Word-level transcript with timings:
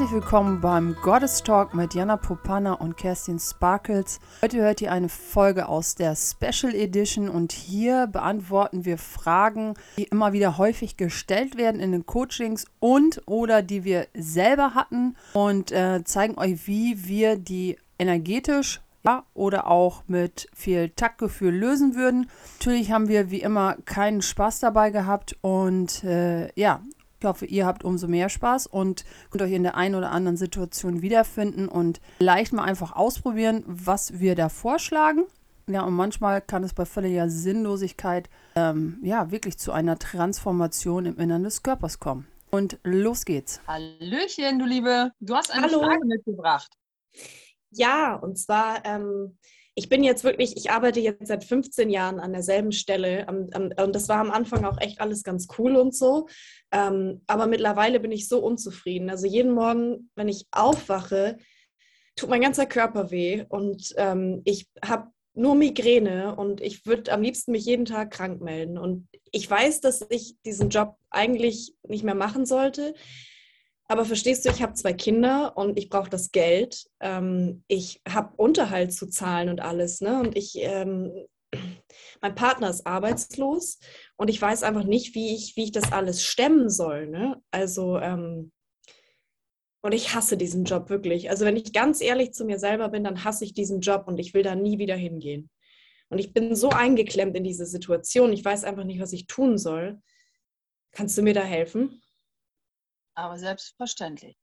Herzlich 0.00 0.22
willkommen 0.22 0.62
beim 0.62 0.96
Goddess 1.02 1.42
Talk 1.42 1.74
mit 1.74 1.92
Jana 1.92 2.16
Popana 2.16 2.72
und 2.72 2.96
Kerstin 2.96 3.38
Sparkles. 3.38 4.18
Heute 4.40 4.62
hört 4.62 4.80
ihr 4.80 4.92
eine 4.92 5.10
Folge 5.10 5.68
aus 5.68 5.94
der 5.94 6.16
Special 6.16 6.74
Edition 6.74 7.28
und 7.28 7.52
hier 7.52 8.06
beantworten 8.06 8.86
wir 8.86 8.96
Fragen, 8.96 9.74
die 9.98 10.04
immer 10.04 10.32
wieder 10.32 10.56
häufig 10.56 10.96
gestellt 10.96 11.58
werden 11.58 11.82
in 11.82 11.92
den 11.92 12.06
Coachings 12.06 12.64
und 12.78 13.20
oder 13.26 13.60
die 13.60 13.84
wir 13.84 14.06
selber 14.14 14.74
hatten 14.74 15.16
und 15.34 15.70
äh, 15.70 16.02
zeigen 16.02 16.38
euch, 16.38 16.66
wie 16.66 17.06
wir 17.06 17.36
die 17.36 17.76
energetisch 17.98 18.80
ja, 19.04 19.24
oder 19.34 19.66
auch 19.66 20.04
mit 20.06 20.48
viel 20.54 20.88
Taktgefühl 20.88 21.54
lösen 21.54 21.94
würden. 21.94 22.30
Natürlich 22.58 22.90
haben 22.90 23.08
wir 23.08 23.30
wie 23.30 23.42
immer 23.42 23.76
keinen 23.84 24.22
Spaß 24.22 24.60
dabei 24.60 24.88
gehabt 24.88 25.36
und 25.42 26.02
äh, 26.04 26.48
ja, 26.58 26.80
ich 27.20 27.26
hoffe, 27.26 27.44
ihr 27.44 27.66
habt 27.66 27.84
umso 27.84 28.08
mehr 28.08 28.30
Spaß 28.30 28.66
und 28.66 29.04
könnt 29.30 29.42
euch 29.42 29.52
in 29.52 29.62
der 29.62 29.76
einen 29.76 29.94
oder 29.94 30.10
anderen 30.10 30.38
Situation 30.38 31.02
wiederfinden 31.02 31.68
und 31.68 32.00
leicht 32.18 32.54
mal 32.54 32.64
einfach 32.64 32.96
ausprobieren, 32.96 33.62
was 33.66 34.20
wir 34.20 34.34
da 34.34 34.48
vorschlagen. 34.48 35.24
Ja, 35.66 35.82
und 35.82 35.92
manchmal 35.92 36.40
kann 36.40 36.64
es 36.64 36.72
bei 36.72 36.86
völliger 36.86 37.28
Sinnlosigkeit 37.28 38.30
ähm, 38.56 38.98
ja 39.02 39.30
wirklich 39.30 39.58
zu 39.58 39.70
einer 39.70 39.98
Transformation 39.98 41.04
im 41.04 41.18
Innern 41.18 41.44
des 41.44 41.62
Körpers 41.62 42.00
kommen. 42.00 42.26
Und 42.50 42.78
los 42.84 43.26
geht's. 43.26 43.60
Hallöchen, 43.66 44.58
du 44.58 44.64
Liebe. 44.64 45.12
Du 45.20 45.36
hast 45.36 45.52
eine 45.52 45.66
Hallo. 45.66 45.80
Frage 45.80 46.06
mitgebracht. 46.06 46.72
Ja, 47.70 48.14
und 48.14 48.38
zwar, 48.38 48.84
ähm, 48.86 49.36
ich 49.74 49.88
bin 49.88 50.02
jetzt 50.02 50.24
wirklich, 50.24 50.56
ich 50.56 50.70
arbeite 50.70 51.00
jetzt 51.00 51.26
seit 51.26 51.44
15 51.44 51.90
Jahren 51.90 52.20
an 52.20 52.32
derselben 52.32 52.72
Stelle 52.72 53.26
und 53.28 53.94
das 53.94 54.08
war 54.08 54.18
am 54.18 54.30
Anfang 54.30 54.64
auch 54.64 54.80
echt 54.80 55.00
alles 55.00 55.22
ganz 55.22 55.48
cool 55.58 55.76
und 55.76 55.94
so. 55.94 56.28
Ähm, 56.72 57.22
aber 57.26 57.46
mittlerweile 57.46 58.00
bin 58.00 58.12
ich 58.12 58.28
so 58.28 58.40
unzufrieden. 58.40 59.10
Also 59.10 59.26
jeden 59.26 59.52
Morgen, 59.52 60.10
wenn 60.16 60.28
ich 60.28 60.46
aufwache, 60.50 61.38
tut 62.16 62.28
mein 62.28 62.42
ganzer 62.42 62.66
Körper 62.66 63.10
weh 63.10 63.44
und 63.48 63.94
ähm, 63.96 64.42
ich 64.44 64.68
habe 64.84 65.10
nur 65.34 65.54
Migräne 65.54 66.34
und 66.36 66.60
ich 66.60 66.84
würde 66.86 67.12
am 67.12 67.22
liebsten 67.22 67.52
mich 67.52 67.64
jeden 67.64 67.84
Tag 67.84 68.10
krank 68.10 68.40
melden. 68.40 68.78
Und 68.78 69.08
ich 69.30 69.48
weiß, 69.48 69.80
dass 69.80 70.04
ich 70.10 70.34
diesen 70.44 70.70
Job 70.70 70.96
eigentlich 71.08 71.74
nicht 71.86 72.04
mehr 72.04 72.14
machen 72.14 72.46
sollte. 72.46 72.94
Aber 73.90 74.04
verstehst 74.04 74.44
du, 74.44 74.50
ich 74.50 74.62
habe 74.62 74.74
zwei 74.74 74.92
Kinder 74.92 75.56
und 75.56 75.76
ich 75.76 75.88
brauche 75.88 76.08
das 76.08 76.30
Geld. 76.30 76.86
Ähm, 77.00 77.64
ich 77.66 78.00
habe 78.08 78.36
Unterhalt 78.36 78.92
zu 78.92 79.08
zahlen 79.08 79.48
und 79.48 79.60
alles. 79.60 80.00
Ne? 80.00 80.20
Und 80.20 80.36
ich, 80.36 80.52
ähm, 80.58 81.10
mein 82.22 82.36
Partner 82.36 82.70
ist 82.70 82.86
arbeitslos 82.86 83.80
und 84.16 84.30
ich 84.30 84.40
weiß 84.40 84.62
einfach 84.62 84.84
nicht, 84.84 85.16
wie 85.16 85.34
ich, 85.34 85.56
wie 85.56 85.64
ich 85.64 85.72
das 85.72 85.90
alles 85.90 86.24
stemmen 86.24 86.70
soll. 86.70 87.08
Ne? 87.08 87.42
Also, 87.50 87.98
ähm, 87.98 88.52
und 89.82 89.90
ich 89.92 90.14
hasse 90.14 90.36
diesen 90.36 90.62
Job 90.62 90.88
wirklich. 90.88 91.28
Also, 91.28 91.44
wenn 91.44 91.56
ich 91.56 91.72
ganz 91.72 92.00
ehrlich 92.00 92.30
zu 92.30 92.44
mir 92.44 92.60
selber 92.60 92.90
bin, 92.90 93.02
dann 93.02 93.24
hasse 93.24 93.44
ich 93.44 93.54
diesen 93.54 93.80
Job 93.80 94.04
und 94.06 94.18
ich 94.18 94.34
will 94.34 94.44
da 94.44 94.54
nie 94.54 94.78
wieder 94.78 94.94
hingehen. 94.94 95.50
Und 96.10 96.20
ich 96.20 96.32
bin 96.32 96.54
so 96.54 96.68
eingeklemmt 96.68 97.36
in 97.36 97.42
diese 97.42 97.66
Situation. 97.66 98.32
Ich 98.32 98.44
weiß 98.44 98.62
einfach 98.62 98.84
nicht, 98.84 99.00
was 99.00 99.12
ich 99.12 99.26
tun 99.26 99.58
soll. 99.58 100.00
Kannst 100.92 101.18
du 101.18 101.22
mir 101.22 101.34
da 101.34 101.42
helfen? 101.42 102.00
Aber 103.20 103.36
selbstverständlich. 103.38 104.34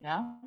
Ja. 0.00 0.40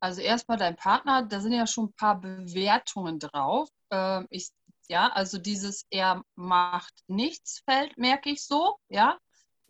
Also 0.00 0.22
erstmal 0.22 0.56
dein 0.56 0.76
Partner, 0.76 1.22
da 1.26 1.40
sind 1.40 1.52
ja 1.52 1.66
schon 1.66 1.88
ein 1.88 1.92
paar 1.92 2.20
Bewertungen 2.20 3.18
drauf. 3.18 3.68
Ähm, 3.90 4.26
ich, 4.30 4.48
ja, 4.88 5.08
also 5.12 5.36
dieses 5.36 5.84
er 5.90 6.24
macht 6.34 6.94
nichts 7.06 7.60
Feld, 7.68 7.98
merke 7.98 8.30
ich 8.30 8.46
so, 8.46 8.78
ja. 8.88 9.18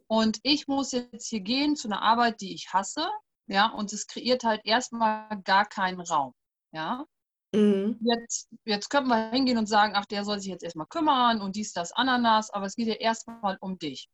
Und 0.06 0.38
ich 0.44 0.68
muss 0.68 0.92
jetzt 0.92 1.28
hier 1.28 1.40
gehen 1.40 1.74
zu 1.74 1.88
einer 1.88 2.00
Arbeit, 2.00 2.40
die 2.40 2.54
ich 2.54 2.72
hasse, 2.72 3.08
ja, 3.48 3.66
und 3.66 3.92
es 3.92 4.06
kreiert 4.06 4.44
halt 4.44 4.60
erstmal 4.64 5.42
gar 5.42 5.66
keinen 5.66 6.00
Raum, 6.00 6.32
ja. 6.70 7.04
Mhm. 7.52 7.98
Jetzt, 8.00 8.48
jetzt 8.64 8.88
könnten 8.88 9.08
wir 9.08 9.30
hingehen 9.30 9.58
und 9.58 9.66
sagen, 9.66 9.94
ach, 9.96 10.06
der 10.06 10.24
soll 10.24 10.38
sich 10.38 10.50
jetzt 10.50 10.62
erstmal 10.62 10.86
kümmern 10.86 11.40
und 11.40 11.56
dies, 11.56 11.72
das, 11.72 11.92
Ananas, 11.92 12.50
aber 12.50 12.66
es 12.66 12.76
geht 12.76 12.86
ja 12.86 12.94
erstmal 12.94 13.58
um 13.60 13.78
dich. 13.78 14.08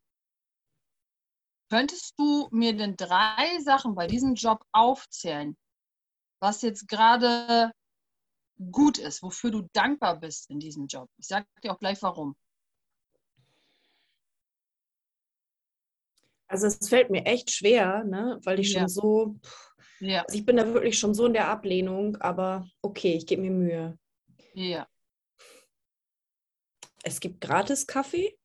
Könntest 1.70 2.14
du 2.18 2.48
mir 2.50 2.74
denn 2.76 2.96
drei 2.96 3.58
Sachen 3.62 3.94
bei 3.94 4.06
diesem 4.06 4.34
Job 4.34 4.64
aufzählen, 4.72 5.56
was 6.40 6.62
jetzt 6.62 6.88
gerade 6.88 7.72
gut 8.72 8.98
ist, 8.98 9.22
wofür 9.22 9.50
du 9.50 9.68
dankbar 9.72 10.18
bist 10.18 10.50
in 10.50 10.60
diesem 10.60 10.86
Job? 10.86 11.08
Ich 11.18 11.26
sage 11.26 11.46
dir 11.62 11.72
auch 11.72 11.78
gleich 11.78 12.02
warum. 12.02 12.36
Also 16.48 16.66
es 16.66 16.88
fällt 16.88 17.10
mir 17.10 17.26
echt 17.26 17.50
schwer, 17.50 18.04
ne? 18.04 18.40
weil 18.44 18.58
ich 18.58 18.72
Ja. 18.72 18.80
schon 18.80 18.88
so, 18.88 19.36
Ja, 20.00 20.22
also 20.26 20.38
ich 20.38 20.46
bin 20.46 20.56
da 20.56 20.66
wirklich 20.72 20.98
schon 20.98 21.14
so 21.14 21.26
in 21.26 21.34
der 21.34 21.48
Ablehnung, 21.48 22.16
aber 22.16 22.66
okay, 22.82 23.14
ich 23.14 23.26
gebe 23.26 23.42
mir 23.42 23.50
Mühe. 23.50 23.98
ja, 24.54 24.88
Es 27.02 27.18
gibt 27.18 27.40
gratis 27.40 27.88
Kaffee. 27.88 28.38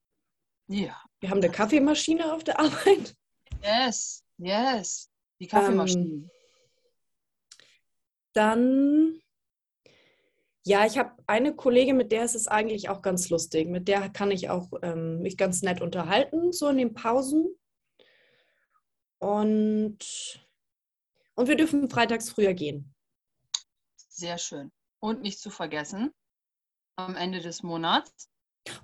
ja. 0.67 0.97
Wir 1.23 1.29
haben 1.29 1.37
eine 1.37 1.49
Kaffeemaschine 1.49 2.33
auf 2.33 2.43
der 2.43 2.59
Arbeit. 2.59 3.15
Yes, 3.63 4.25
yes. 4.39 5.09
Die 5.39 5.47
Kaffeemaschine. 5.47 6.03
Ähm, 6.03 6.31
Dann, 8.33 9.21
ja, 10.65 10.85
ich 10.85 10.97
habe 10.97 11.15
eine 11.25 11.55
Kollegin, 11.55 11.95
mit 11.95 12.11
der 12.11 12.25
ist 12.25 12.35
es 12.35 12.49
eigentlich 12.49 12.89
auch 12.89 13.01
ganz 13.01 13.29
lustig. 13.29 13.69
Mit 13.69 13.87
der 13.87 14.09
kann 14.09 14.31
ich 14.31 14.49
auch 14.49 14.67
ähm, 14.81 15.21
mich 15.21 15.37
ganz 15.37 15.61
nett 15.61 15.79
unterhalten, 15.79 16.51
so 16.51 16.67
in 16.67 16.75
den 16.75 16.93
Pausen. 16.93 17.57
Und, 19.19 20.45
und 21.35 21.47
wir 21.47 21.55
dürfen 21.55 21.89
freitags 21.89 22.31
früher 22.31 22.53
gehen. 22.53 22.93
Sehr 24.09 24.37
schön. 24.37 24.73
Und 24.99 25.21
nicht 25.21 25.39
zu 25.39 25.49
vergessen, 25.49 26.11
am 26.97 27.15
Ende 27.15 27.39
des 27.39 27.63
Monats, 27.63 28.29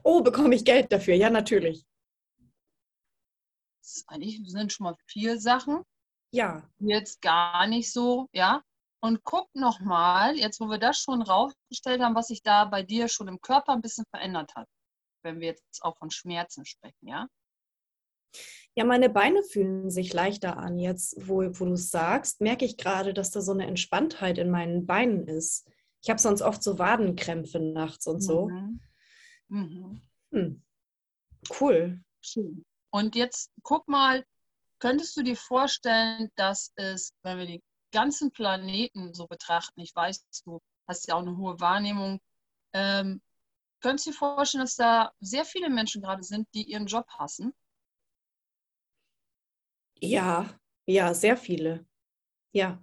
Oh, 0.04 0.22
bekomme 0.22 0.56
ich 0.56 0.66
Geld 0.66 0.92
dafür? 0.92 1.16
Ja, 1.16 1.30
natürlich. 1.30 1.86
Eigentlich 4.08 4.42
sind 4.46 4.72
schon 4.74 4.86
mal 4.86 4.96
vier 5.08 5.40
Sachen, 5.40 5.84
Ja. 6.32 6.68
jetzt 6.80 7.22
gar 7.22 7.68
nicht 7.68 7.92
so, 7.92 8.28
ja. 8.34 8.62
Und 9.02 9.24
guck 9.24 9.48
nochmal, 9.56 10.36
jetzt 10.36 10.60
wo 10.60 10.68
wir 10.68 10.78
das 10.78 10.98
schon 11.00 11.22
rausgestellt 11.22 12.02
haben, 12.02 12.16
was 12.16 12.28
sich 12.28 12.44
da 12.44 12.66
bei 12.66 12.84
dir 12.84 13.08
schon 13.08 13.28
im 13.30 13.40
Körper 13.40 13.72
ein 13.74 13.82
bisschen 13.82 14.06
verändert 14.12 14.54
hat, 14.56 14.68
wenn 15.24 15.40
wir 15.40 15.48
jetzt 15.48 15.82
auch 15.82 15.98
von 15.98 16.12
Schmerzen 16.12 16.66
sprechen, 16.66 17.08
ja. 17.08 17.28
Ja, 18.76 18.86
meine 18.86 19.10
Beine 19.10 19.42
fühlen 19.44 19.90
sich 19.90 20.14
leichter 20.14 20.58
an. 20.58 20.78
Jetzt, 20.78 21.16
wo, 21.28 21.38
wo 21.42 21.66
du 21.66 21.74
es 21.74 21.90
sagst, 21.90 22.42
merke 22.42 22.66
ich 22.66 22.78
gerade, 22.78 23.14
dass 23.14 23.32
da 23.32 23.42
so 23.42 23.52
eine 23.52 23.66
Entspanntheit 23.66 24.38
in 24.38 24.50
meinen 24.52 24.86
Beinen 24.86 25.28
ist. 25.28 25.68
Ich 26.02 26.10
habe 26.10 26.20
sonst 26.20 26.42
oft 26.42 26.62
so 26.64 26.78
Wadenkrämpfe 26.78 27.60
nachts 27.60 28.06
und 28.08 28.22
so. 28.22 28.48
Mhm. 28.48 28.80
Mhm. 29.48 30.02
Hm. 30.32 30.64
Cool. 31.60 32.04
Schön. 32.22 32.64
Und 32.92 33.16
jetzt 33.16 33.52
guck 33.64 33.88
mal, 33.88 34.26
könntest 34.80 35.16
du 35.18 35.24
dir 35.24 35.36
vorstellen, 35.36 36.32
dass 36.36 36.72
es, 36.76 37.14
wenn 37.24 37.38
wir 37.38 37.46
die 37.46 37.64
ganzen 37.92 38.32
Planeten 38.32 39.14
so 39.14 39.28
betrachten, 39.28 39.82
ich 39.82 39.96
weiß, 39.96 40.26
du 40.46 40.60
hast 40.88 41.08
ja 41.08 41.16
auch 41.16 41.22
eine 41.22 41.38
hohe 41.38 41.60
Wahrnehmung, 41.60 42.20
ähm, 42.74 43.22
könntest 43.82 44.08
du 44.08 44.12
dir 44.12 44.18
vorstellen, 44.18 44.64
dass 44.64 44.76
da 44.76 45.12
sehr 45.20 45.46
viele 45.46 45.70
Menschen 45.70 46.02
gerade 46.02 46.24
sind, 46.24 46.48
die 46.54 46.64
ihren 46.64 46.88
Job 46.88 47.08
hassen? 47.18 47.54
Ja, 50.02 50.50
ja, 50.86 51.14
sehr 51.14 51.38
viele. 51.38 51.86
Ja. 52.52 52.82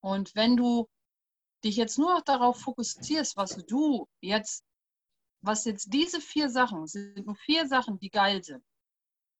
Und 0.00 0.34
wenn 0.34 0.56
du 0.56 0.88
dich 1.64 1.76
jetzt 1.76 1.98
nur 1.98 2.12
noch 2.12 2.22
darauf 2.22 2.60
fokussierst, 2.60 3.36
was 3.36 3.56
du 3.66 4.06
jetzt, 4.20 4.64
was 5.40 5.64
jetzt 5.64 5.92
diese 5.92 6.20
vier 6.20 6.50
Sachen, 6.50 6.86
sind 6.86 7.24
nur 7.24 7.36
vier 7.36 7.66
Sachen, 7.66 7.98
die 7.98 8.10
geil 8.10 8.42
sind, 8.42 8.62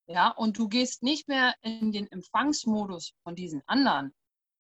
ja, 0.07 0.29
und 0.31 0.59
du 0.59 0.69
gehst 0.69 1.03
nicht 1.03 1.29
mehr 1.29 1.55
in 1.63 1.93
den 1.93 2.11
Empfangsmodus 2.11 3.13
von 3.23 3.35
diesen 3.35 3.63
anderen, 3.67 4.13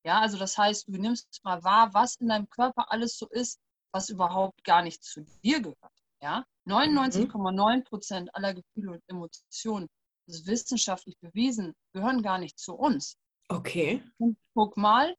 ja, 0.06 0.20
also 0.20 0.36
das 0.38 0.56
heißt, 0.58 0.88
du 0.88 0.92
nimmst 0.92 1.40
mal 1.44 1.62
wahr, 1.64 1.92
was 1.94 2.16
in 2.16 2.28
deinem 2.28 2.48
Körper 2.48 2.90
alles 2.92 3.16
so 3.16 3.26
ist, 3.28 3.58
was 3.92 4.08
überhaupt 4.10 4.62
gar 4.64 4.82
nicht 4.82 5.02
zu 5.02 5.24
dir 5.42 5.60
gehört, 5.60 5.92
ja. 6.22 6.44
99,9 6.66 7.84
Prozent 7.84 8.34
aller 8.34 8.54
Gefühle 8.54 8.92
und 8.92 9.02
Emotionen, 9.08 9.88
das 10.26 10.36
ist 10.36 10.46
wissenschaftlich 10.46 11.18
bewiesen, 11.20 11.74
gehören 11.92 12.22
gar 12.22 12.38
nicht 12.38 12.58
zu 12.58 12.74
uns. 12.74 13.16
Okay. 13.48 14.02
Und 14.18 14.38
guck 14.54 14.76
mal, 14.78 15.14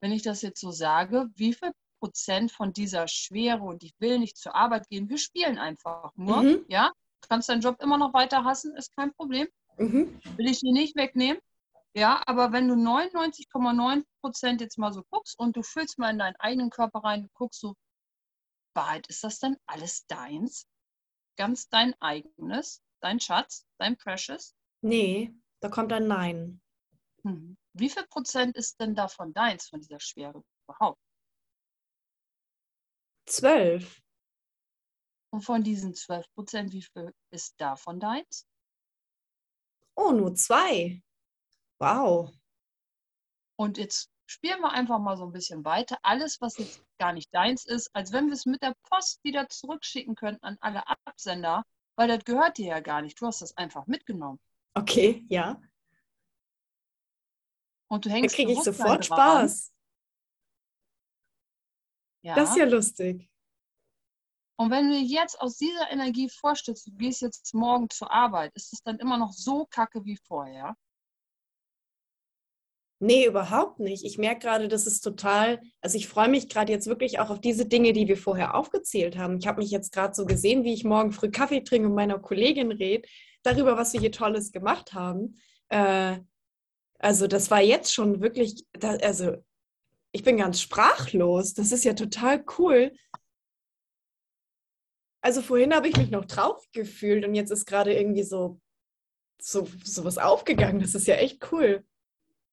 wenn 0.00 0.12
ich 0.12 0.22
das 0.22 0.42
jetzt 0.42 0.60
so 0.60 0.70
sage, 0.70 1.28
wie 1.34 1.52
viel 1.52 1.72
Prozent 2.00 2.52
von 2.52 2.72
dieser 2.72 3.08
Schwere 3.08 3.62
und 3.62 3.82
ich 3.82 3.94
will 3.98 4.18
nicht 4.20 4.36
zur 4.36 4.54
Arbeit 4.54 4.88
gehen, 4.88 5.08
wir 5.08 5.18
spielen 5.18 5.58
einfach 5.58 6.12
nur, 6.14 6.42
Mhm. 6.42 6.64
ja? 6.68 6.92
Du 7.22 7.28
kannst 7.28 7.48
deinen 7.48 7.60
Job 7.60 7.80
immer 7.82 7.98
noch 7.98 8.14
weiter 8.14 8.44
hassen, 8.44 8.74
ist 8.76 8.94
kein 8.96 9.12
Problem, 9.14 9.48
Mhm. 9.78 10.20
will 10.36 10.48
ich 10.48 10.60
dir 10.60 10.72
nicht 10.72 10.96
wegnehmen. 10.96 11.40
Ja, 11.94 12.22
aber 12.26 12.52
wenn 12.52 12.68
du 12.68 12.74
99,9 12.74 14.04
Prozent 14.20 14.60
jetzt 14.60 14.78
mal 14.78 14.92
so 14.92 15.02
guckst 15.10 15.38
und 15.38 15.56
du 15.56 15.62
fühlst 15.62 15.98
mal 15.98 16.10
in 16.10 16.18
deinen 16.18 16.36
eigenen 16.36 16.70
Körper 16.70 17.00
rein, 17.00 17.22
du 17.22 17.28
guckst 17.34 17.60
so, 17.60 17.74
Wahrheit, 18.74 19.06
ist 19.06 19.24
das 19.24 19.38
denn 19.38 19.56
alles 19.66 20.06
deins? 20.06 20.66
Ganz 21.36 21.68
dein 21.68 21.94
eigenes, 22.00 22.82
dein 23.00 23.20
Schatz, 23.20 23.66
dein 23.78 23.96
Precious? 23.96 24.54
Nee, 24.82 25.32
da 25.60 25.68
kommt 25.70 25.92
ein 25.92 26.06
Nein. 26.06 26.60
Mhm. 27.22 27.56
Wie 27.72 27.90
viel 27.90 28.06
Prozent 28.06 28.56
ist 28.56 28.78
denn 28.80 28.94
davon 28.94 29.32
deins, 29.32 29.68
von 29.68 29.80
dieser 29.80 30.00
Schwere 30.00 30.42
überhaupt? 30.66 31.00
Zwölf. 33.26 34.02
Und 35.36 35.42
von 35.42 35.62
diesen 35.62 35.94
12 35.94 36.32
Prozent, 36.32 36.72
wie 36.72 36.80
viel 36.80 37.12
ist 37.30 37.60
davon 37.60 38.00
deins? 38.00 38.46
Oh, 39.94 40.10
nur 40.10 40.34
zwei. 40.34 41.02
Wow. 41.78 42.32
Und 43.58 43.76
jetzt 43.76 44.10
spielen 44.24 44.62
wir 44.62 44.70
einfach 44.70 44.98
mal 44.98 45.18
so 45.18 45.26
ein 45.26 45.32
bisschen 45.32 45.62
weiter. 45.66 45.98
Alles, 46.00 46.40
was 46.40 46.56
jetzt 46.56 46.82
gar 46.98 47.12
nicht 47.12 47.34
deins 47.34 47.66
ist, 47.66 47.94
als 47.94 48.12
wenn 48.12 48.28
wir 48.28 48.32
es 48.32 48.46
mit 48.46 48.62
der 48.62 48.74
Post 48.84 49.22
wieder 49.24 49.46
zurückschicken 49.50 50.14
könnten 50.14 50.42
an 50.42 50.56
alle 50.62 50.82
Absender, 51.04 51.64
weil 51.96 52.08
das 52.08 52.24
gehört 52.24 52.56
dir 52.56 52.68
ja 52.68 52.80
gar 52.80 53.02
nicht. 53.02 53.20
Du 53.20 53.26
hast 53.26 53.42
das 53.42 53.54
einfach 53.58 53.86
mitgenommen. 53.86 54.40
Okay, 54.72 55.26
ja. 55.28 55.60
Und 57.90 58.06
du 58.06 58.08
Da 58.08 58.14
hängst 58.14 58.34
kriege 58.34 58.52
ich 58.52 58.62
sofort 58.62 58.88
dran. 58.88 59.02
Spaß. 59.02 59.74
Ja. 62.22 62.34
Das 62.36 62.52
ist 62.52 62.56
ja 62.56 62.64
lustig. 62.64 63.30
Und 64.58 64.70
wenn 64.70 64.88
du 64.88 64.96
jetzt 64.96 65.40
aus 65.40 65.58
dieser 65.58 65.90
Energie 65.90 66.30
vorstellst, 66.30 66.86
du 66.86 66.92
gehst 66.92 67.20
jetzt 67.20 67.54
morgen 67.54 67.90
zur 67.90 68.10
Arbeit, 68.10 68.52
ist 68.54 68.72
es 68.72 68.82
dann 68.82 68.98
immer 68.98 69.18
noch 69.18 69.32
so 69.32 69.66
kacke 69.70 70.04
wie 70.04 70.16
vorher? 70.16 70.74
Nee, 72.98 73.26
überhaupt 73.26 73.78
nicht. 73.78 74.04
Ich 74.06 74.16
merke 74.16 74.40
gerade, 74.46 74.68
das 74.68 74.86
ist 74.86 75.02
total, 75.02 75.60
also 75.82 75.98
ich 75.98 76.08
freue 76.08 76.28
mich 76.28 76.48
gerade 76.48 76.72
jetzt 76.72 76.86
wirklich 76.86 77.18
auch 77.18 77.28
auf 77.28 77.42
diese 77.42 77.66
Dinge, 77.66 77.92
die 77.92 78.08
wir 78.08 78.16
vorher 78.16 78.54
aufgezählt 78.54 79.18
haben. 79.18 79.36
Ich 79.36 79.46
habe 79.46 79.60
mich 79.60 79.70
jetzt 79.70 79.92
gerade 79.92 80.14
so 80.14 80.24
gesehen, 80.24 80.64
wie 80.64 80.72
ich 80.72 80.84
morgen 80.84 81.12
früh 81.12 81.30
Kaffee 81.30 81.60
trinke 81.60 81.88
und 81.88 81.94
meiner 81.94 82.18
Kollegin 82.18 82.72
rede, 82.72 83.06
darüber, 83.42 83.76
was 83.76 83.92
wir 83.92 84.00
hier 84.00 84.12
Tolles 84.12 84.50
gemacht 84.50 84.94
haben. 84.94 85.36
Äh, 85.68 86.20
also 86.98 87.26
das 87.26 87.50
war 87.50 87.60
jetzt 87.60 87.92
schon 87.92 88.22
wirklich, 88.22 88.64
also 88.80 89.36
ich 90.12 90.22
bin 90.22 90.38
ganz 90.38 90.62
sprachlos. 90.62 91.52
Das 91.52 91.72
ist 91.72 91.84
ja 91.84 91.92
total 91.92 92.42
cool. 92.58 92.92
Also 95.26 95.42
vorhin 95.42 95.74
habe 95.74 95.88
ich 95.88 95.96
mich 95.96 96.12
noch 96.12 96.24
traurig 96.24 96.70
gefühlt 96.70 97.24
und 97.24 97.34
jetzt 97.34 97.50
ist 97.50 97.66
gerade 97.66 97.92
irgendwie 97.92 98.22
so, 98.22 98.60
so, 99.42 99.66
so 99.82 100.04
was 100.04 100.18
aufgegangen. 100.18 100.78
Das 100.78 100.94
ist 100.94 101.08
ja 101.08 101.16
echt 101.16 101.50
cool. 101.50 101.84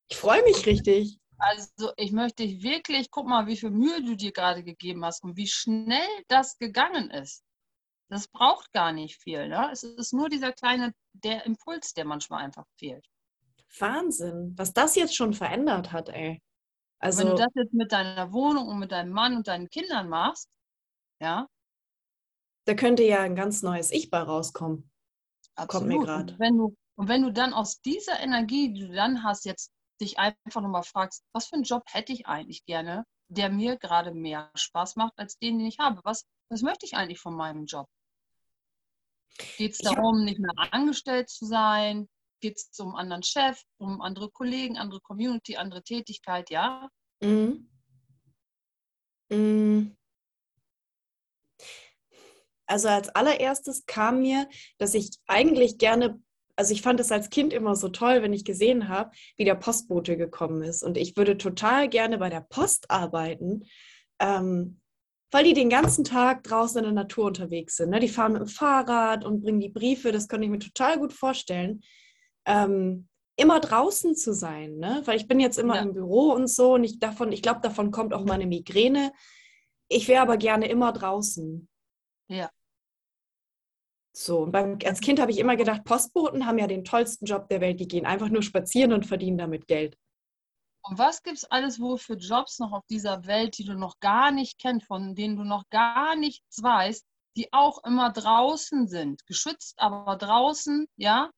Ich 0.09 0.17
freue 0.17 0.41
mich 0.41 0.65
richtig. 0.65 1.19
Also 1.37 1.91
ich 1.97 2.11
möchte 2.11 2.47
dich 2.47 2.63
wirklich, 2.63 3.11
guck 3.11 3.27
mal, 3.27 3.45
wie 3.45 3.57
viel 3.57 3.69
Mühe 3.69 4.01
du 4.01 4.15
dir 4.15 4.31
gerade 4.31 4.63
gegeben 4.63 5.05
hast 5.05 5.23
und 5.23 5.37
wie 5.37 5.45
schnell 5.45 6.09
das 6.29 6.57
gegangen 6.57 7.11
ist. 7.11 7.43
Das 8.09 8.27
braucht 8.27 8.73
gar 8.73 8.91
nicht 8.91 9.21
viel. 9.21 9.49
Ne? 9.49 9.69
Es 9.71 9.83
ist 9.83 10.11
nur 10.11 10.29
dieser 10.29 10.51
kleine, 10.51 10.95
der 11.11 11.45
Impuls, 11.45 11.93
der 11.93 12.05
manchmal 12.05 12.43
einfach 12.43 12.65
fehlt. 12.79 13.05
Wahnsinn, 13.77 14.53
was 14.57 14.73
das 14.73 14.95
jetzt 14.95 15.15
schon 15.15 15.35
verändert 15.35 15.91
hat, 15.91 16.09
ey. 16.09 16.41
Wenn 17.11 17.27
du 17.27 17.33
Also, 17.33 17.37
das 17.37 17.51
jetzt 17.53 17.73
mit 17.73 17.91
deiner 17.91 18.33
Wohnung 18.33 18.67
und 18.67 18.79
mit 18.79 18.91
deinem 18.91 19.11
Mann 19.11 19.37
und 19.37 19.47
deinen 19.47 19.69
Kindern 19.69 20.09
machst, 20.09 20.49
ja, 21.21 21.47
da 22.65 22.73
könnte 22.75 23.03
ja 23.03 23.21
ein 23.21 23.35
ganz 23.35 23.61
neues 23.61 23.91
Ich 23.91 24.09
bei 24.09 24.19
rauskommen. 24.21 24.89
Kommt 25.67 25.87
mir 25.87 25.95
absolut. 25.99 26.05
grad. 26.05 26.31
Und 26.31 26.39
wenn 26.39 26.57
du 26.57 26.75
und 26.95 27.07
wenn 27.07 27.23
du 27.23 27.31
dann 27.33 27.53
aus 27.53 27.81
dieser 27.81 28.19
Energie, 28.19 28.71
die 28.71 28.81
du 28.87 28.93
dann 28.93 29.23
hast, 29.23 29.45
jetzt 29.45 29.71
dich 29.99 30.19
einfach 30.19 30.61
nochmal 30.61 30.83
fragst, 30.83 31.23
was 31.33 31.47
für 31.47 31.55
einen 31.55 31.63
Job 31.63 31.83
hätte 31.87 32.13
ich 32.13 32.27
eigentlich 32.27 32.65
gerne, 32.65 33.03
der 33.29 33.49
mir 33.49 33.77
gerade 33.77 34.13
mehr 34.13 34.51
Spaß 34.53 34.95
macht 34.95 35.13
als 35.17 35.37
den, 35.39 35.57
den 35.57 35.67
ich 35.67 35.79
habe. 35.79 36.01
Was, 36.03 36.25
was 36.49 36.61
möchte 36.61 36.85
ich 36.85 36.95
eigentlich 36.95 37.19
von 37.19 37.35
meinem 37.35 37.65
Job? 37.65 37.87
Geht 39.57 39.73
es 39.73 39.79
hab- 39.87 39.95
darum, 39.95 40.23
nicht 40.23 40.39
mehr 40.39 40.51
angestellt 40.71 41.29
zu 41.29 41.45
sein? 41.45 42.07
Geht 42.41 42.57
es 42.57 42.79
um 42.79 42.89
einen 42.89 42.97
anderen 43.11 43.23
Chef, 43.23 43.63
um 43.77 44.01
andere 44.01 44.29
Kollegen, 44.29 44.77
andere 44.77 44.99
Community, 45.01 45.55
andere 45.57 45.81
Tätigkeit? 45.83 46.49
Ja, 46.51 46.89
Mhm. 47.21 47.69
Mhm. 49.29 49.95
Also 52.65 52.87
als 52.87 53.09
allererstes 53.09 53.85
kam 53.85 54.21
mir, 54.21 54.47
dass 54.77 54.93
ich 54.93 55.11
eigentlich 55.27 55.77
gerne, 55.77 56.19
also 56.55 56.73
ich 56.73 56.81
fand 56.81 56.99
es 56.99 57.11
als 57.11 57.29
Kind 57.29 57.51
immer 57.53 57.75
so 57.75 57.89
toll, 57.89 58.21
wenn 58.21 58.33
ich 58.33 58.45
gesehen 58.45 58.87
habe, 58.87 59.11
wie 59.37 59.45
der 59.45 59.55
Postbote 59.55 60.17
gekommen 60.17 60.61
ist. 60.63 60.83
Und 60.83 60.97
ich 60.97 61.17
würde 61.17 61.37
total 61.37 61.89
gerne 61.89 62.17
bei 62.17 62.29
der 62.29 62.41
Post 62.41 62.89
arbeiten, 62.89 63.65
ähm, 64.19 64.79
weil 65.31 65.43
die 65.43 65.53
den 65.53 65.69
ganzen 65.69 66.03
Tag 66.03 66.43
draußen 66.43 66.77
in 66.77 66.83
der 66.83 66.93
Natur 66.93 67.25
unterwegs 67.25 67.77
sind. 67.77 67.89
Ne? 67.89 67.99
Die 67.99 68.07
fahren 68.07 68.33
mit 68.33 68.41
dem 68.41 68.47
Fahrrad 68.47 69.25
und 69.25 69.41
bringen 69.41 69.59
die 69.59 69.69
Briefe, 69.69 70.11
das 70.11 70.27
könnte 70.27 70.45
ich 70.45 70.51
mir 70.51 70.59
total 70.59 70.99
gut 70.99 71.11
vorstellen. 71.11 71.81
Ähm, 72.45 73.07
immer 73.35 73.59
draußen 73.59 74.15
zu 74.15 74.33
sein, 74.33 74.77
ne? 74.77 75.01
weil 75.05 75.17
ich 75.17 75.27
bin 75.27 75.39
jetzt 75.39 75.57
immer 75.57 75.75
Ja. 75.77 75.81
im 75.81 75.93
Büro 75.93 76.31
und 76.33 76.47
so 76.47 76.75
und 76.75 76.83
ich 76.83 76.99
davon, 76.99 77.31
ich 77.31 77.41
glaube, 77.41 77.61
davon 77.61 77.89
kommt 77.89 78.13
auch 78.13 78.25
meine 78.25 78.45
Migräne. 78.45 79.11
Ich 79.89 80.07
wäre 80.07 80.21
aber 80.21 80.37
gerne 80.37 80.67
immer 80.69 80.93
draußen. 80.93 81.67
Ja. 82.27 82.49
So, 84.15 84.41
und 84.43 84.51
beim, 84.51 84.77
als 84.85 85.01
Kind 85.01 85.19
habe 85.19 85.31
ich 85.31 85.39
immer 85.39 85.55
gedacht, 85.55 85.83
Postboten 85.85 86.45
haben 86.45 86.59
ja 86.59 86.67
den 86.67 86.83
tollsten 86.83 87.25
Job 87.25 87.49
der 87.49 87.61
Welt. 87.61 87.79
Die 87.79 87.87
gehen 87.87 88.05
einfach 88.05 88.29
nur 88.29 88.43
spazieren 88.43 88.93
und 88.93 89.05
verdienen 89.07 89.37
damit 89.39 89.67
Geld. 89.67 89.97
Und 90.85 90.99
was 90.99 91.23
gibt 91.23 91.37
es 91.37 91.45
alles 91.45 91.79
wohl 91.79 91.97
für 91.97 92.15
Jobs 92.15 92.59
noch 92.59 92.73
auf 92.73 92.85
dieser 92.89 93.25
Welt, 93.25 93.57
die 93.57 93.63
du 93.63 93.73
noch 93.73 93.99
gar 93.99 94.31
nicht 94.31 94.59
kennst, 94.59 94.85
von 94.85 95.15
denen 95.15 95.37
du 95.37 95.43
noch 95.43 95.63
gar 95.69 96.15
nichts 96.15 96.61
weißt, 96.61 97.05
die 97.37 97.51
auch 97.53 97.83
immer 97.85 98.11
draußen 98.11 98.87
sind, 98.87 99.25
geschützt, 99.25 99.75
aber 99.79 100.15
draußen, 100.17 100.85
ja, 100.97 101.31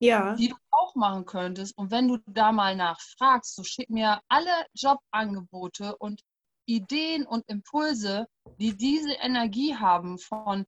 Ja. 0.00 0.34
die 0.34 0.48
du 0.48 0.56
auch 0.70 0.94
machen 0.96 1.26
könntest. 1.26 1.76
Und 1.78 1.90
wenn 1.92 2.08
du 2.08 2.18
da 2.26 2.50
mal 2.52 2.74
nachfragst, 2.74 3.54
so 3.54 3.62
schick 3.62 3.88
mir 3.90 4.20
alle 4.28 4.50
Jobangebote 4.74 5.94
und 5.98 6.22
Ideen 6.66 7.26
und 7.26 7.48
Impulse, 7.48 8.26
die 8.58 8.76
diese 8.76 9.12
Energie 9.12 9.76
haben 9.76 10.18
von 10.18 10.66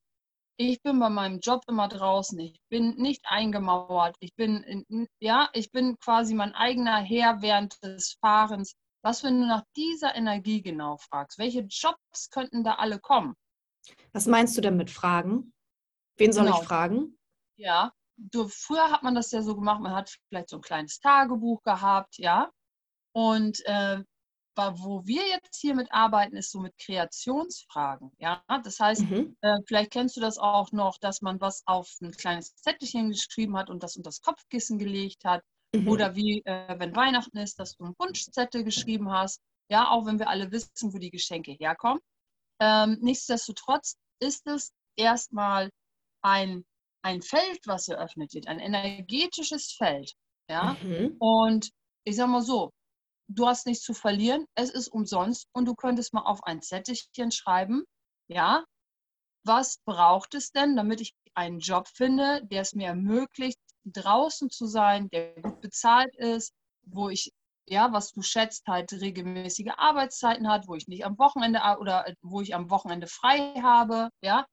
ich 0.61 0.83
bin 0.83 0.99
bei 0.99 1.09
meinem 1.09 1.39
Job 1.39 1.63
immer 1.69 1.87
draußen, 1.87 2.37
ich 2.41 2.61
bin 2.69 2.97
nicht 2.97 3.23
eingemauert, 3.29 4.17
ich 4.19 4.35
bin 4.35 4.65
in, 4.65 5.07
ja, 5.21 5.49
ich 5.53 5.71
bin 5.71 5.97
quasi 6.01 6.35
mein 6.35 6.53
eigener 6.53 6.97
Herr 6.99 7.43
während 7.43 7.81
des 7.85 8.17
Fahrens. 8.21 8.75
Was, 9.05 9.23
wenn 9.23 9.41
du 9.41 9.47
nach 9.47 9.63
dieser 9.77 10.17
Energie 10.17 10.61
genau 10.61 10.97
fragst? 10.97 11.39
Welche 11.39 11.61
Jobs 11.61 12.31
könnten 12.31 12.65
da 12.65 12.75
alle 12.75 12.99
kommen? 12.99 13.37
Was 14.13 14.27
meinst 14.27 14.57
du 14.57 14.61
denn 14.61 14.77
mit 14.77 14.91
Fragen? 14.91 15.53
Wen 16.17 16.33
soll 16.33 16.47
Genau. 16.47 16.61
ich 16.61 16.67
fragen? 16.67 17.17
Ja, 17.57 17.93
du, 18.17 18.49
früher 18.49 18.91
hat 18.91 19.05
man 19.05 19.15
das 19.15 19.31
ja 19.31 19.43
so 19.43 19.55
gemacht, 19.55 19.81
man 19.81 19.95
hat 19.95 20.19
vielleicht 20.29 20.49
so 20.49 20.57
ein 20.57 20.63
kleines 20.63 20.99
Tagebuch 20.99 21.63
gehabt, 21.63 22.19
ja. 22.19 22.51
Und 23.15 23.65
äh, 23.67 24.03
wo 24.79 25.07
wir 25.07 25.27
jetzt 25.29 25.61
hier 25.61 25.75
mit 25.75 25.93
arbeiten, 25.93 26.37
ist 26.37 26.51
so 26.53 26.61
mit 26.61 26.77
Kreationsfragen, 26.79 28.13
ja. 28.19 28.43
Das 28.65 28.81
heißt, 28.81 29.07
Mhm. 29.11 29.37
äh, 29.43 29.57
vielleicht 29.67 29.91
kennst 29.93 30.17
du 30.17 30.21
das 30.21 30.39
auch 30.39 30.73
noch, 30.73 30.99
dass 30.99 31.21
man 31.23 31.41
was 31.41 31.63
auf 31.67 31.89
ein 32.03 32.13
kleines 32.13 32.55
Zettelchen 32.57 33.11
geschrieben 33.11 33.57
hat 33.57 33.71
und 33.71 33.83
das 33.83 33.97
unter 33.97 34.09
das 34.09 34.21
Kopfkissen 34.21 34.79
gelegt 34.79 35.25
hat. 35.25 35.43
Mhm. 35.75 35.89
Oder 35.89 36.15
wie, 36.17 36.43
äh, 36.45 36.79
wenn 36.79 36.95
Weihnachten 36.97 37.39
ist, 37.39 37.59
dass 37.59 37.77
du 37.77 37.85
einen 37.85 37.95
Wunschzettel 37.99 38.65
geschrieben 38.65 39.11
hast. 39.13 39.41
Ja, 39.71 39.91
auch 39.91 40.07
wenn 40.07 40.19
wir 40.19 40.29
alle 40.29 40.51
wissen, 40.51 40.93
wo 40.93 40.99
die 40.99 41.11
Geschenke 41.11 41.53
herkommen. 41.53 42.01
Ähm, 42.61 42.99
nichtsdestotrotz 43.01 43.97
ist 44.21 44.47
es 44.47 44.73
erstmal 44.97 45.71
ein, 46.23 46.65
ein 47.03 47.23
Feld, 47.23 47.61
was 47.67 47.89
eröffnet 47.89 48.35
wird, 48.35 48.49
ein 48.49 48.59
energetisches 48.61 49.73
Feld. 49.73 50.13
Ja, 50.51 50.79
Mhm. 50.83 51.17
und 51.21 51.71
ich 52.05 52.17
sag 52.17 52.29
mal 52.29 52.43
so, 52.43 52.71
du 53.29 53.47
hast 53.47 53.67
nichts 53.67 53.85
zu 53.85 53.95
verlieren, 53.95 54.47
es 54.55 54.71
ist 54.71 54.89
umsonst 54.89 55.47
und 55.53 55.67
du 55.67 55.75
könntest 55.75 56.15
mal 56.15 56.23
auf 56.23 56.43
ein 56.45 56.63
Zettelchen 56.63 57.31
schreiben, 57.31 57.85
ja, 58.29 58.65
was 59.45 59.79
braucht 59.85 60.35
es 60.35 60.51
denn, 60.53 60.77
damit 60.77 61.01
ich 61.01 61.15
einen 61.35 61.61
Job 61.61 61.89
finde, 61.89 62.45
der 62.45 62.63
es 62.63 62.75
mir 62.75 62.89
ermöglicht, 62.89 63.59
draußen 63.85 64.51
zu 64.51 64.67
sein, 64.67 65.09
der 65.11 65.35
gut 65.41 65.61
bezahlt 65.61 66.15
ist, 66.17 66.53
wo 66.83 67.09
ich, 67.09 67.33
ja, 67.67 67.93
was 67.93 68.13
du 68.13 68.23
schätzt, 68.23 68.67
halt 68.67 68.93
regelmäßige 68.93 69.73
Arbeitszeiten 69.77 70.49
hat, 70.49 70.69
wo 70.69 70.75
ich 70.75 70.89
nicht 70.89 71.05
am 71.05 71.19
Wochenende 71.19 71.63
ar- 71.63 71.81
oder 71.81 72.07
äh, 72.07 72.15
wo 72.23 72.41
ich 72.41 72.55
am 72.55 72.71
Wochenende 72.71 73.07
frei 73.07 73.55
habe, 73.63 74.11
ja, 74.23 74.47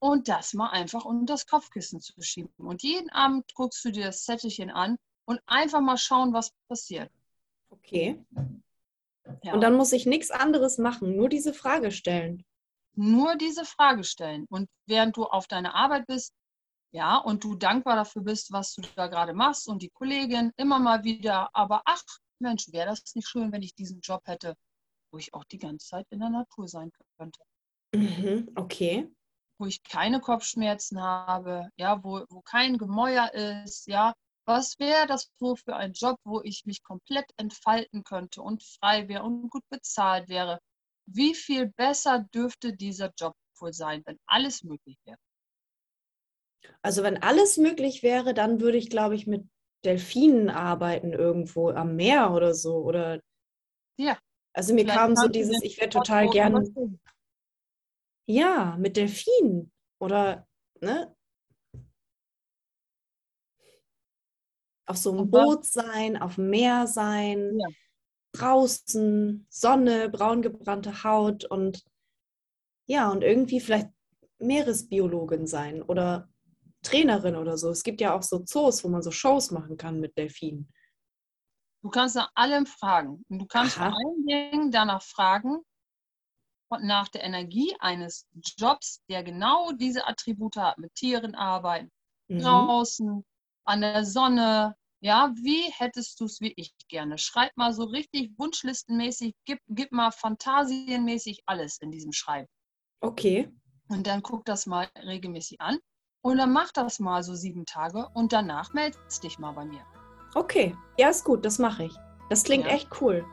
und 0.00 0.28
das 0.28 0.52
mal 0.54 0.70
einfach 0.70 1.04
unter 1.04 1.34
das 1.34 1.46
Kopfkissen 1.46 2.00
zu 2.00 2.12
schieben. 2.20 2.52
Und 2.58 2.82
jeden 2.82 3.10
Abend 3.10 3.44
guckst 3.54 3.84
du 3.84 3.90
dir 3.90 4.06
das 4.06 4.24
Zettelchen 4.24 4.70
an 4.70 4.96
und 5.26 5.40
einfach 5.46 5.80
mal 5.80 5.96
schauen, 5.96 6.34
was 6.34 6.50
passiert. 6.68 7.10
Okay. 7.74 8.24
Ja. 9.42 9.54
Und 9.54 9.60
dann 9.60 9.74
muss 9.76 9.92
ich 9.92 10.06
nichts 10.06 10.30
anderes 10.30 10.78
machen, 10.78 11.16
nur 11.16 11.28
diese 11.28 11.54
Frage 11.54 11.90
stellen. 11.90 12.44
nur 12.96 13.34
diese 13.36 13.64
Frage 13.64 14.04
stellen. 14.04 14.46
Und 14.50 14.68
während 14.86 15.16
du 15.16 15.24
auf 15.24 15.48
deiner 15.48 15.74
Arbeit 15.74 16.06
bist, 16.06 16.32
ja, 16.92 17.16
und 17.18 17.42
du 17.42 17.56
dankbar 17.56 17.96
dafür 17.96 18.22
bist, 18.22 18.52
was 18.52 18.74
du 18.74 18.82
da 18.94 19.08
gerade 19.08 19.32
machst 19.34 19.66
und 19.66 19.82
die 19.82 19.90
Kollegin 19.90 20.52
immer 20.56 20.78
mal 20.78 21.02
wieder, 21.02 21.48
aber 21.52 21.82
ach, 21.86 22.04
Mensch, 22.38 22.70
wäre 22.70 22.86
das 22.90 23.02
nicht 23.16 23.26
schön, 23.26 23.50
wenn 23.50 23.62
ich 23.62 23.74
diesen 23.74 24.00
Job 24.00 24.22
hätte, 24.26 24.54
wo 25.10 25.18
ich 25.18 25.34
auch 25.34 25.42
die 25.44 25.58
ganze 25.58 25.88
Zeit 25.88 26.06
in 26.10 26.20
der 26.20 26.30
Natur 26.30 26.68
sein 26.68 26.92
könnte, 27.18 27.40
Mhm. 27.94 28.48
Okay. 28.54 29.08
wo 29.58 29.66
ich 29.66 29.82
keine 29.82 30.20
Kopfschmerzen 30.20 31.00
habe, 31.02 31.68
ja, 31.76 32.02
wo, 32.04 32.24
wo 32.28 32.42
kein 32.42 32.78
Gemäuer 32.78 33.32
ist, 33.34 33.88
ja, 33.88 34.14
Was 34.46 34.78
wäre 34.78 35.06
das 35.06 35.30
so 35.38 35.56
für 35.56 35.76
ein 35.76 35.92
Job, 35.92 36.18
wo 36.24 36.40
ich 36.42 36.64
mich 36.66 36.82
komplett 36.82 37.26
entfalten 37.36 38.04
könnte 38.04 38.42
und 38.42 38.62
frei 38.62 39.08
wäre 39.08 39.22
und 39.24 39.50
gut 39.50 39.64
bezahlt 39.70 40.28
wäre? 40.28 40.60
Wie 41.06 41.34
viel 41.34 41.72
besser 41.76 42.26
dürfte 42.34 42.74
dieser 42.74 43.12
Job 43.18 43.34
wohl 43.58 43.72
sein, 43.72 44.02
wenn 44.06 44.18
alles 44.26 44.62
möglich 44.62 44.98
wäre? 45.04 45.18
Also 46.82 47.02
wenn 47.02 47.22
alles 47.22 47.56
möglich 47.56 48.02
wäre, 48.02 48.34
dann 48.34 48.60
würde 48.60 48.78
ich, 48.78 48.90
glaube 48.90 49.14
ich, 49.14 49.26
mit 49.26 49.48
Delfinen 49.84 50.50
arbeiten 50.50 51.12
irgendwo 51.12 51.70
am 51.70 51.96
Meer 51.96 52.32
oder 52.32 52.54
so. 52.54 52.76
Oder 52.76 53.20
Ja. 53.98 54.18
also 54.54 54.74
mir 54.74 54.82
Vielleicht 54.82 54.98
kam 54.98 55.16
so 55.16 55.28
dieses, 55.28 55.62
ich 55.62 55.78
wäre 55.78 55.90
total 55.90 56.26
wo 56.26 56.30
gern, 56.30 56.54
anders 56.54 56.74
hin. 56.74 57.00
ja, 58.26 58.76
mit 58.78 58.96
Delfinen. 58.96 59.72
Oder, 59.98 60.46
ne? 60.80 61.13
Auf 64.86 64.96
so 64.98 65.12
einem 65.12 65.30
Boot 65.30 65.64
sein, 65.64 66.16
auf 66.20 66.34
dem 66.34 66.50
Meer 66.50 66.86
sein, 66.86 67.58
Ja. 67.58 67.68
draußen, 68.32 69.46
Sonne, 69.48 70.08
braun 70.10 70.42
gebrannte 70.42 71.04
Haut 71.04 71.44
und 71.44 71.84
ja, 72.86 73.10
und 73.10 73.22
irgendwie 73.22 73.60
vielleicht 73.60 73.88
Meeresbiologin 74.38 75.46
sein 75.46 75.82
oder 75.82 76.28
Trainerin 76.82 77.36
oder 77.36 77.56
so. 77.56 77.70
Es 77.70 77.82
gibt 77.82 78.00
ja 78.02 78.14
auch 78.14 78.22
so 78.22 78.40
Zoos, 78.40 78.84
wo 78.84 78.88
man 78.88 79.02
so 79.02 79.10
Shows 79.10 79.50
machen 79.50 79.78
kann 79.78 80.00
mit 80.00 80.18
Delfinen. 80.18 80.68
Du 81.82 81.88
kannst 81.88 82.16
nach 82.16 82.30
allem 82.34 82.66
fragen. 82.66 83.24
Und 83.28 83.38
du 83.38 83.46
kannst 83.46 83.76
Aha. 83.78 83.90
vor 83.90 83.98
allen 83.98 84.26
Dingen 84.26 84.70
danach 84.70 85.02
fragen, 85.02 85.60
und 86.68 86.84
nach 86.84 87.08
der 87.08 87.22
Energie 87.22 87.74
eines 87.78 88.26
Jobs, 88.58 89.02
der 89.08 89.22
genau 89.22 89.72
diese 89.72 90.06
Attribute 90.06 90.56
hat, 90.56 90.78
mit 90.78 90.94
Tieren 90.94 91.34
arbeiten, 91.34 91.90
Mhm. 92.28 92.40
draußen, 92.40 93.24
an 93.64 93.80
der 93.82 94.04
Sonne. 94.04 94.74
Ja, 95.00 95.32
wie 95.36 95.70
hättest 95.76 96.18
du 96.20 96.24
es 96.24 96.40
wie 96.40 96.54
ich 96.56 96.72
gerne? 96.88 97.18
Schreib 97.18 97.50
mal 97.56 97.72
so 97.74 97.84
richtig 97.84 98.30
wunschlistenmäßig, 98.38 99.34
gib, 99.44 99.58
gib 99.68 99.92
mal 99.92 100.10
fantasienmäßig 100.10 101.42
alles 101.46 101.78
in 101.78 101.90
diesem 101.90 102.12
Schreiben. 102.12 102.48
Okay. 103.00 103.50
Und 103.88 104.06
dann 104.06 104.22
guck 104.22 104.44
das 104.46 104.64
mal 104.66 104.88
regelmäßig 104.96 105.60
an. 105.60 105.78
Und 106.22 106.38
dann 106.38 106.52
mach 106.54 106.72
das 106.72 107.00
mal 107.00 107.22
so 107.22 107.34
sieben 107.34 107.66
Tage 107.66 108.08
und 108.14 108.32
danach 108.32 108.72
meldest 108.72 109.22
dich 109.22 109.38
mal 109.38 109.52
bei 109.52 109.66
mir. 109.66 109.84
Okay. 110.34 110.74
Ja, 110.98 111.10
ist 111.10 111.22
gut, 111.24 111.44
das 111.44 111.58
mache 111.58 111.84
ich. 111.84 111.94
Das 112.30 112.42
klingt 112.44 112.64
Ja. 112.64 112.70
echt 112.72 112.88
cool. 113.02 113.26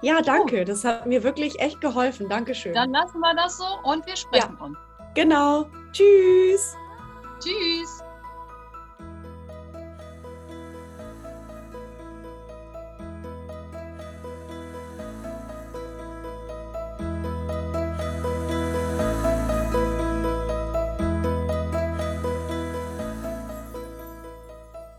Ja, 0.00 0.22
danke. 0.22 0.64
Das 0.64 0.84
hat 0.84 1.06
mir 1.06 1.22
wirklich 1.22 1.58
echt 1.60 1.80
geholfen. 1.82 2.28
Dankeschön. 2.30 2.72
Dann 2.72 2.92
lassen 2.92 3.18
wir 3.18 3.34
das 3.34 3.58
so 3.58 3.66
und 3.84 4.06
wir 4.06 4.16
sprechen 4.16 4.56
uns. 4.56 4.78
genau. 5.14 5.66
Tschüss. 5.92 6.74
Tschüss. 7.40 8.07